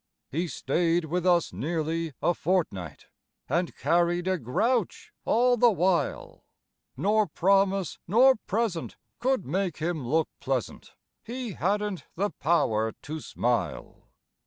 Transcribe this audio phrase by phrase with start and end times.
[0.31, 3.05] He stayed with us nearly a fortnight
[3.47, 6.43] And carried a grouch all the while,
[6.97, 14.07] Nor promise nor present could make him look pleasant; He hadn't the power to smile.